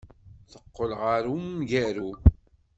Teqqel 0.51 0.91
ɣer 1.01 1.23
umgaru. 1.33 2.11